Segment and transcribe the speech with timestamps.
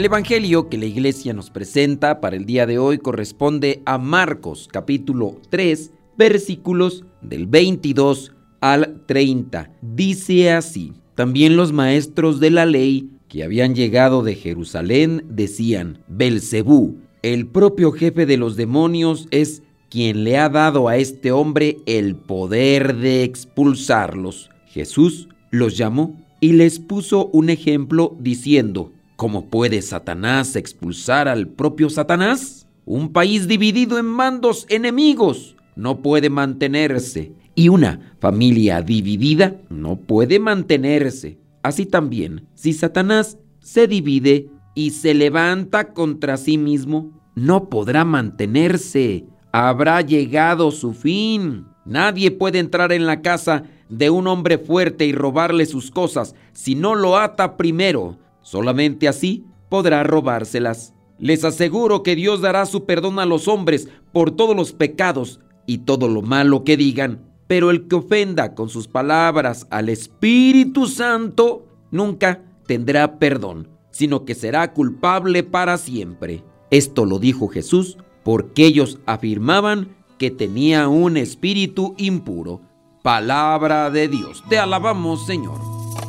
[0.00, 4.66] El Evangelio que la iglesia nos presenta para el día de hoy corresponde a Marcos
[4.72, 9.70] capítulo 3 versículos del 22 al 30.
[9.82, 16.96] Dice así, también los maestros de la ley que habían llegado de Jerusalén decían, Belcebú,
[17.20, 22.16] el propio jefe de los demonios, es quien le ha dado a este hombre el
[22.16, 24.48] poder de expulsarlos.
[24.64, 31.90] Jesús los llamó y les puso un ejemplo diciendo, ¿Cómo puede Satanás expulsar al propio
[31.90, 32.66] Satanás?
[32.86, 40.38] Un país dividido en mandos enemigos no puede mantenerse y una familia dividida no puede
[40.38, 41.38] mantenerse.
[41.62, 49.26] Así también, si Satanás se divide y se levanta contra sí mismo, no podrá mantenerse.
[49.52, 51.66] Habrá llegado su fin.
[51.84, 56.74] Nadie puede entrar en la casa de un hombre fuerte y robarle sus cosas si
[56.74, 60.94] no lo ata primero Solamente así podrá robárselas.
[61.18, 65.78] Les aseguro que Dios dará su perdón a los hombres por todos los pecados y
[65.78, 71.66] todo lo malo que digan, pero el que ofenda con sus palabras al Espíritu Santo
[71.90, 76.42] nunca tendrá perdón, sino que será culpable para siempre.
[76.70, 82.60] Esto lo dijo Jesús porque ellos afirmaban que tenía un espíritu impuro.
[83.02, 84.44] Palabra de Dios.
[84.48, 85.58] Te alabamos, Señor.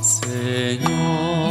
[0.02, 1.51] Señor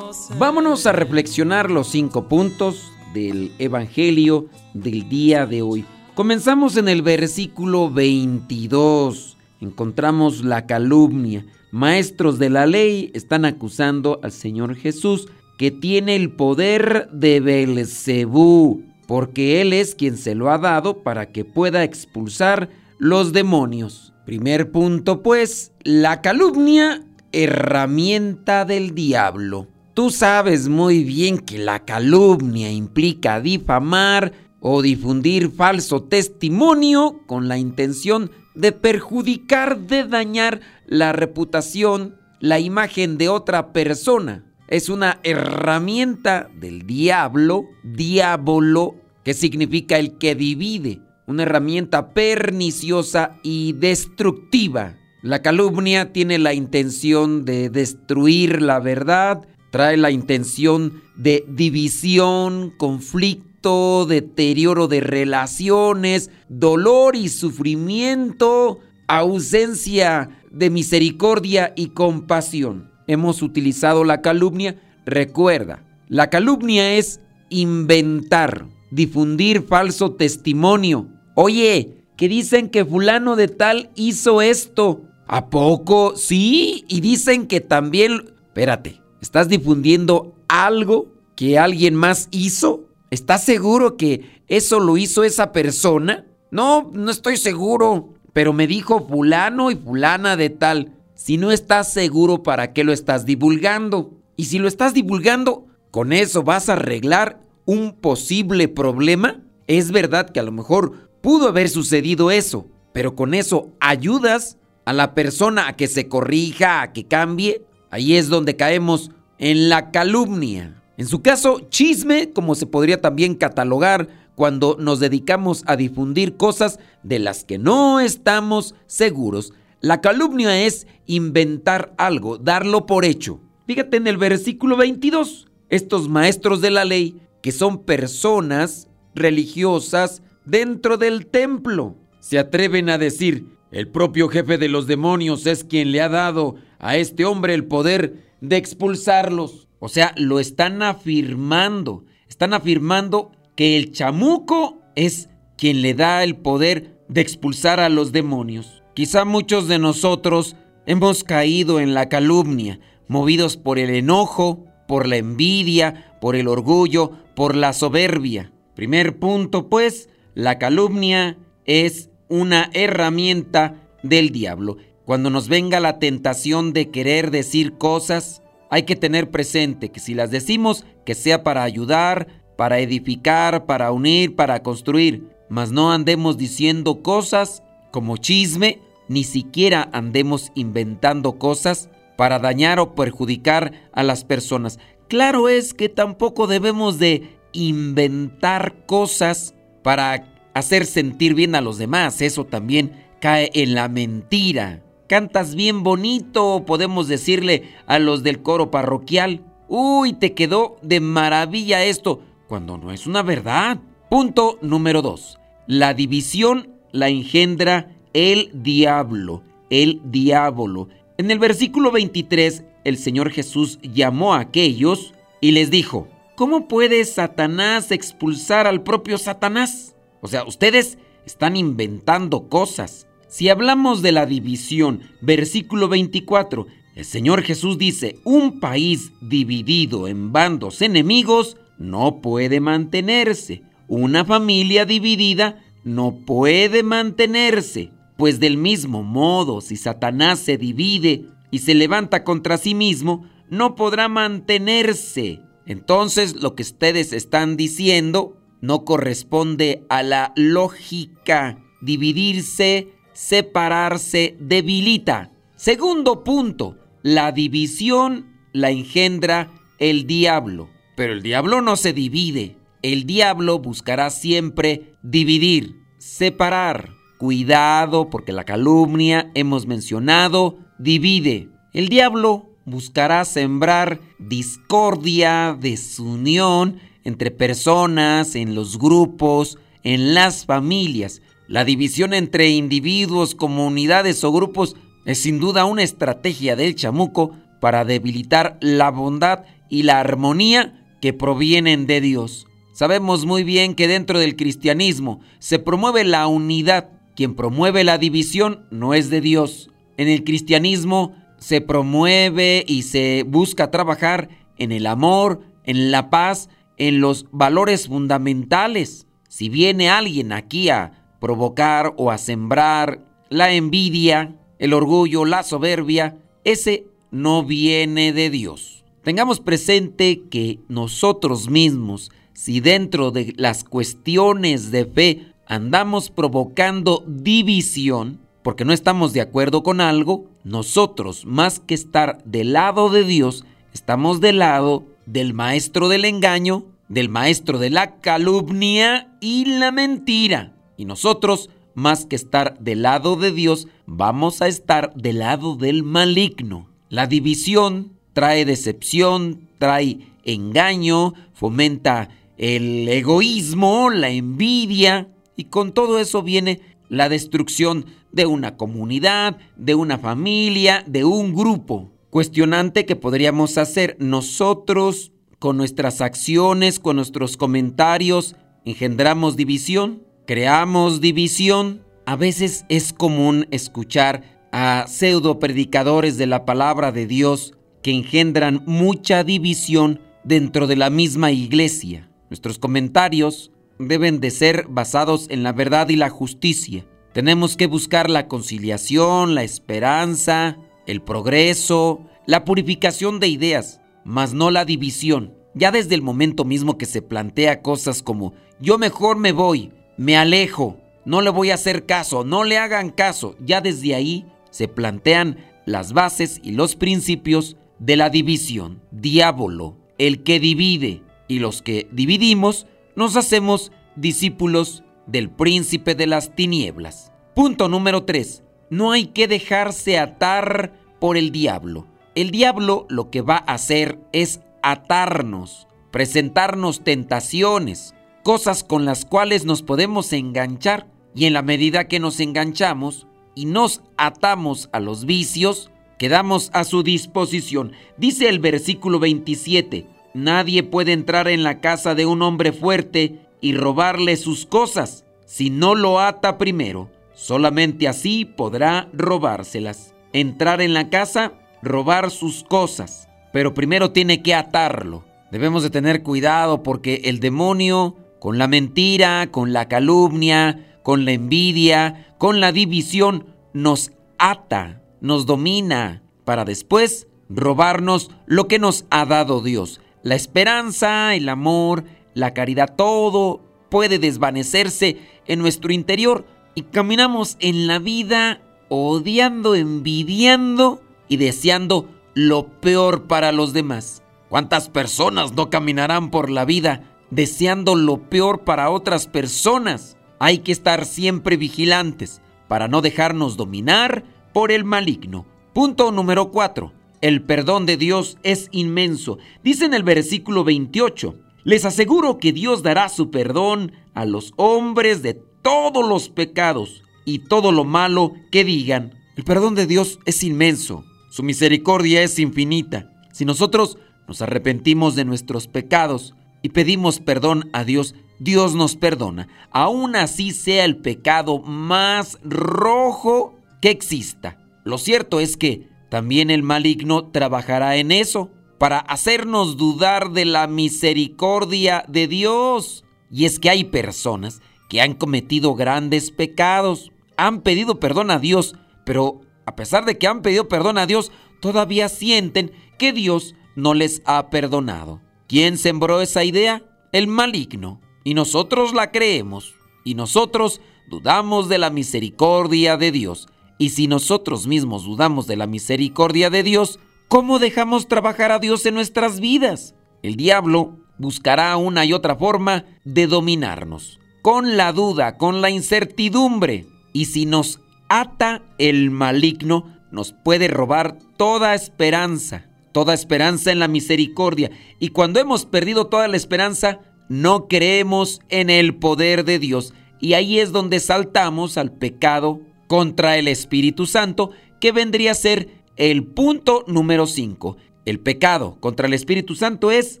[0.40, 5.84] Vámonos a reflexionar los cinco puntos del Evangelio del día de hoy.
[6.14, 9.36] Comenzamos en el versículo 22.
[9.60, 11.44] Encontramos la calumnia.
[11.72, 15.28] Maestros de la ley están acusando al Señor Jesús
[15.58, 21.32] que tiene el poder de Belcebú, porque él es quien se lo ha dado para
[21.32, 24.14] que pueda expulsar los demonios.
[24.24, 29.68] Primer punto, pues, la calumnia, herramienta del diablo.
[30.00, 37.58] Tú sabes muy bien que la calumnia implica difamar o difundir falso testimonio con la
[37.58, 44.46] intención de perjudicar, de dañar la reputación, la imagen de otra persona.
[44.68, 53.74] Es una herramienta del diablo, diablo, que significa el que divide, una herramienta perniciosa y
[53.74, 54.96] destructiva.
[55.20, 64.06] La calumnia tiene la intención de destruir la verdad, trae la intención de división, conflicto,
[64.06, 72.90] deterioro de relaciones, dolor y sufrimiento, ausencia de misericordia y compasión.
[73.06, 74.80] Hemos utilizado la calumnia.
[75.04, 81.08] Recuerda, la calumnia es inventar, difundir falso testimonio.
[81.34, 85.02] Oye, que dicen que fulano de tal hizo esto.
[85.26, 86.14] ¿A poco?
[86.16, 88.32] Sí, y dicen que también...
[88.48, 92.84] Espérate, ¿Estás difundiendo algo que alguien más hizo?
[93.10, 96.26] ¿Estás seguro que eso lo hizo esa persona?
[96.50, 100.94] No, no estoy seguro, pero me dijo fulano y fulana de tal.
[101.14, 104.12] Si no estás seguro, ¿para qué lo estás divulgando?
[104.36, 109.42] Y si lo estás divulgando, ¿con eso vas a arreglar un posible problema?
[109.66, 114.56] Es verdad que a lo mejor pudo haber sucedido eso, pero con eso ayudas
[114.86, 117.66] a la persona a que se corrija, a que cambie.
[117.90, 120.82] Ahí es donde caemos en la calumnia.
[120.96, 126.78] En su caso, chisme, como se podría también catalogar cuando nos dedicamos a difundir cosas
[127.02, 129.52] de las que no estamos seguros.
[129.80, 133.40] La calumnia es inventar algo, darlo por hecho.
[133.66, 135.48] Fíjate en el versículo 22.
[135.68, 142.98] Estos maestros de la ley, que son personas religiosas dentro del templo, se atreven a
[142.98, 147.54] decir, el propio jefe de los demonios es quien le ha dado a este hombre
[147.54, 149.68] el poder de expulsarlos.
[149.78, 152.04] O sea, lo están afirmando.
[152.28, 158.12] Están afirmando que el chamuco es quien le da el poder de expulsar a los
[158.12, 158.82] demonios.
[158.94, 160.56] Quizá muchos de nosotros
[160.86, 167.12] hemos caído en la calumnia, movidos por el enojo, por la envidia, por el orgullo,
[167.36, 168.52] por la soberbia.
[168.74, 174.78] Primer punto, pues, la calumnia es una herramienta del diablo.
[175.04, 180.14] Cuando nos venga la tentación de querer decir cosas, hay que tener presente que si
[180.14, 186.38] las decimos, que sea para ayudar, para edificar, para unir, para construir, mas no andemos
[186.38, 194.24] diciendo cosas como chisme, ni siquiera andemos inventando cosas para dañar o perjudicar a las
[194.24, 194.78] personas.
[195.08, 202.20] Claro es que tampoco debemos de inventar cosas para hacer sentir bien a los demás,
[202.20, 204.82] eso también cae en la mentira.
[205.06, 209.44] Cantas bien bonito, podemos decirle a los del coro parroquial.
[209.68, 213.78] Uy, te quedó de maravilla esto cuando no es una verdad.
[214.08, 215.38] Punto número 2.
[215.66, 220.88] La división la engendra el diablo, el diablo.
[221.18, 227.04] En el versículo 23, el Señor Jesús llamó a aquellos y les dijo, ¿cómo puede
[227.04, 229.94] Satanás expulsar al propio Satanás?
[230.20, 233.06] O sea, ustedes están inventando cosas.
[233.28, 240.32] Si hablamos de la división, versículo 24, el Señor Jesús dice, un país dividido en
[240.32, 243.62] bandos enemigos no puede mantenerse.
[243.88, 247.90] Una familia dividida no puede mantenerse.
[248.16, 253.76] Pues del mismo modo, si Satanás se divide y se levanta contra sí mismo, no
[253.76, 255.40] podrá mantenerse.
[255.66, 261.58] Entonces lo que ustedes están diciendo no corresponde a la lógica.
[261.80, 265.32] Dividirse, separarse, debilita.
[265.56, 270.68] Segundo punto, la división la engendra el diablo.
[270.96, 272.56] Pero el diablo no se divide.
[272.82, 276.90] El diablo buscará siempre dividir, separar.
[277.18, 281.50] Cuidado porque la calumnia, hemos mencionado, divide.
[281.74, 291.22] El diablo buscará sembrar discordia, desunión entre personas, en los grupos, en las familias.
[291.48, 297.84] La división entre individuos, comunidades o grupos es sin duda una estrategia del chamuco para
[297.84, 302.46] debilitar la bondad y la armonía que provienen de Dios.
[302.72, 306.90] Sabemos muy bien que dentro del cristianismo se promueve la unidad.
[307.14, 309.70] Quien promueve la división no es de Dios.
[309.96, 316.48] En el cristianismo se promueve y se busca trabajar en el amor, en la paz,
[316.80, 319.06] en los valores fundamentales.
[319.28, 326.16] Si viene alguien aquí a provocar o a sembrar la envidia, el orgullo, la soberbia,
[326.42, 328.82] ese no viene de Dios.
[329.04, 338.20] Tengamos presente que nosotros mismos, si dentro de las cuestiones de fe andamos provocando división,
[338.42, 343.44] porque no estamos de acuerdo con algo, nosotros, más que estar del lado de Dios,
[343.74, 350.56] estamos del lado del maestro del engaño, del maestro de la calumnia y la mentira.
[350.76, 355.84] Y nosotros, más que estar del lado de Dios, vamos a estar del lado del
[355.84, 356.68] maligno.
[356.88, 366.22] La división trae decepción, trae engaño, fomenta el egoísmo, la envidia y con todo eso
[366.22, 371.92] viene la destrucción de una comunidad, de una familia, de un grupo.
[372.10, 381.82] Cuestionante que podríamos hacer nosotros con nuestras acciones, con nuestros comentarios, engendramos división, creamos división.
[382.06, 388.62] A veces es común escuchar a pseudo predicadores de la palabra de Dios que engendran
[388.66, 392.10] mucha división dentro de la misma iglesia.
[392.28, 396.84] Nuestros comentarios deben de ser basados en la verdad y la justicia.
[397.14, 404.50] Tenemos que buscar la conciliación, la esperanza, el progreso, la purificación de ideas, mas no
[404.50, 405.34] la división.
[405.54, 410.16] Ya desde el momento mismo que se plantea cosas como yo mejor me voy, me
[410.16, 414.68] alejo, no le voy a hacer caso, no le hagan caso, ya desde ahí se
[414.68, 421.62] plantean las bases y los principios de la división, diablo, el que divide, y los
[421.62, 422.66] que dividimos
[422.96, 427.12] nos hacemos discípulos del príncipe de las tinieblas.
[427.34, 428.42] Punto número 3.
[428.68, 431.86] No hay que dejarse atar por el diablo.
[432.14, 439.44] El diablo lo que va a hacer es atarnos, presentarnos tentaciones, cosas con las cuales
[439.44, 445.04] nos podemos enganchar y en la medida que nos enganchamos y nos atamos a los
[445.04, 447.72] vicios, quedamos a su disposición.
[447.96, 453.54] Dice el versículo 27, nadie puede entrar en la casa de un hombre fuerte y
[453.54, 456.90] robarle sus cosas si no lo ata primero.
[457.14, 459.94] Solamente así podrá robárselas.
[460.12, 465.04] Entrar en la casa, robar sus cosas, pero primero tiene que atarlo.
[465.30, 471.12] Debemos de tener cuidado porque el demonio, con la mentira, con la calumnia, con la
[471.12, 479.06] envidia, con la división, nos ata, nos domina, para después robarnos lo que nos ha
[479.06, 479.80] dado Dios.
[480.02, 483.40] La esperanza, el amor, la caridad, todo
[483.70, 492.46] puede desvanecerse en nuestro interior y caminamos en la vida odiando, envidiando y deseando lo
[492.46, 494.02] peor para los demás.
[494.30, 499.98] ¿Cuántas personas no caminarán por la vida deseando lo peor para otras personas?
[500.20, 505.26] Hay que estar siempre vigilantes para no dejarnos dominar por el maligno.
[505.52, 506.72] Punto número 4.
[507.00, 509.18] El perdón de Dios es inmenso.
[509.42, 515.02] Dice en el versículo 28, les aseguro que Dios dará su perdón a los hombres
[515.02, 518.94] de todos los pecados y todo lo malo que digan.
[519.16, 522.90] El perdón de Dios es inmenso, su misericordia es infinita.
[523.12, 523.76] Si nosotros
[524.08, 530.32] nos arrepentimos de nuestros pecados y pedimos perdón a Dios, Dios nos perdona, aún así
[530.32, 534.38] sea el pecado más rojo que exista.
[534.64, 540.46] Lo cierto es que también el maligno trabajará en eso para hacernos dudar de la
[540.46, 542.84] misericordia de Dios.
[543.10, 548.54] Y es que hay personas que han cometido grandes pecados, han pedido perdón a Dios,
[548.84, 553.74] pero a pesar de que han pedido perdón a Dios, todavía sienten que Dios no
[553.74, 555.00] les ha perdonado.
[555.28, 556.62] ¿Quién sembró esa idea?
[556.92, 559.54] El maligno y nosotros la creemos
[559.84, 563.28] y nosotros dudamos de la misericordia de Dios.
[563.58, 566.78] Y si nosotros mismos dudamos de la misericordia de Dios,
[567.08, 569.74] ¿cómo dejamos trabajar a Dios en nuestras vidas?
[570.02, 576.66] El diablo buscará una y otra forma de dominarnos, con la duda, con la incertidumbre.
[576.92, 583.68] Y si nos ata el maligno, nos puede robar toda esperanza, toda esperanza en la
[583.68, 584.50] misericordia.
[584.78, 586.80] Y cuando hemos perdido toda la esperanza,
[587.10, 593.18] no creemos en el poder de Dios y ahí es donde saltamos al pecado contra
[593.18, 594.30] el Espíritu Santo,
[594.60, 597.56] que vendría a ser el punto número 5.
[597.84, 600.00] El pecado contra el Espíritu Santo es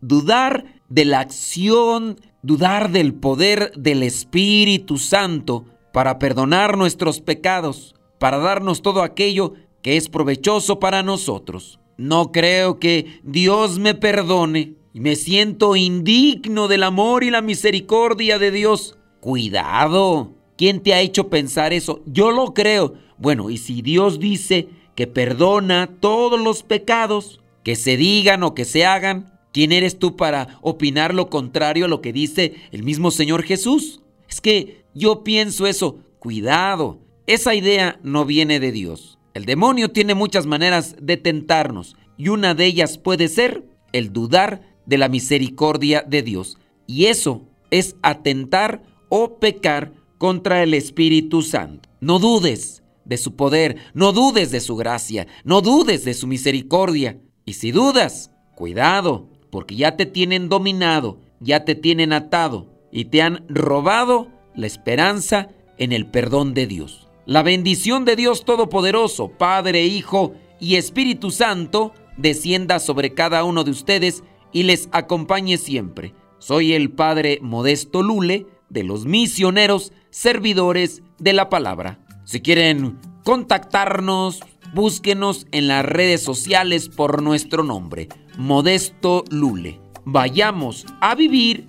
[0.00, 8.38] dudar de la acción, dudar del poder del Espíritu Santo para perdonar nuestros pecados, para
[8.38, 11.80] darnos todo aquello que es provechoso para nosotros.
[11.96, 18.38] No creo que Dios me perdone y me siento indigno del amor y la misericordia
[18.38, 18.98] de Dios.
[19.20, 20.32] Cuidado.
[20.56, 22.02] ¿Quién te ha hecho pensar eso?
[22.06, 22.94] Yo lo creo.
[23.18, 28.64] Bueno, y si Dios dice que perdona todos los pecados, que se digan o que
[28.64, 33.10] se hagan, ¿quién eres tú para opinar lo contrario a lo que dice el mismo
[33.10, 34.00] Señor Jesús?
[34.30, 35.98] Es que yo pienso eso.
[36.20, 37.00] Cuidado.
[37.26, 39.18] Esa idea no viene de Dios.
[39.34, 44.62] El demonio tiene muchas maneras de tentarnos y una de ellas puede ser el dudar
[44.86, 46.58] de la misericordia de Dios.
[46.86, 51.88] Y eso es atentar o pecar contra el Espíritu Santo.
[52.00, 57.20] No dudes de su poder, no dudes de su gracia, no dudes de su misericordia.
[57.44, 63.22] Y si dudas, cuidado, porque ya te tienen dominado, ya te tienen atado y te
[63.22, 67.08] han robado la esperanza en el perdón de Dios.
[67.26, 73.70] La bendición de Dios Todopoderoso, Padre, Hijo y Espíritu Santo, descienda sobre cada uno de
[73.70, 76.14] ustedes y les acompañe siempre.
[76.38, 81.98] Soy el Padre Modesto Lule de los misioneros servidores de la palabra.
[82.24, 84.40] Si quieren contactarnos,
[84.74, 89.80] búsquenos en las redes sociales por nuestro nombre, Modesto Lule.
[90.04, 91.68] Vayamos a vivir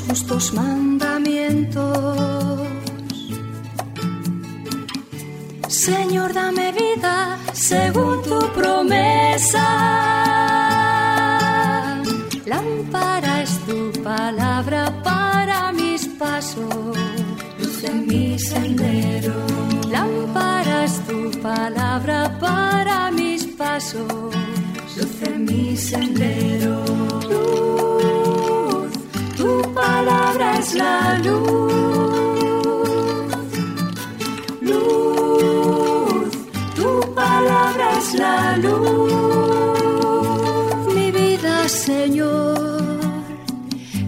[0.00, 2.66] justos mandamientos.
[5.68, 9.66] Señor, dame vida según tu promesa.
[12.46, 16.96] Lámpara es tu palabra para mis pasos,
[17.58, 19.34] luz en mi sendero.
[19.90, 24.34] Lámpara es tu palabra para mis pasos,
[24.96, 27.31] luz en mi sendero.
[29.82, 31.72] Tu palabra es la luz.
[34.60, 36.30] Luz,
[36.76, 39.12] tu palabra es la luz.
[40.94, 43.00] Mi vida, Señor,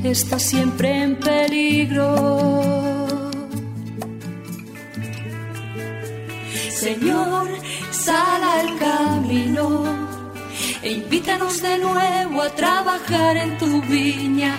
[0.05, 2.09] está siempre en peligro.
[6.71, 7.49] Señor,
[7.91, 10.05] sal al camino
[10.85, 14.59] e invítanos de nuevo a trabajar en tu viña.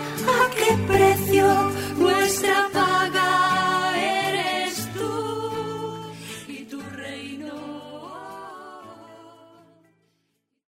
[0.27, 1.47] ¿A qué precio
[1.97, 3.20] nuestra paga?